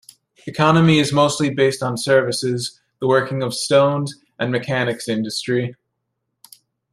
Economy 0.47 0.97
is 0.97 1.13
mostly 1.13 1.51
based 1.53 1.83
on 1.83 1.95
services, 1.95 2.81
the 2.99 3.05
working 3.07 3.43
of 3.43 3.53
stones, 3.53 4.15
and 4.39 4.51
mechanics 4.51 5.07
industry. 5.07 5.75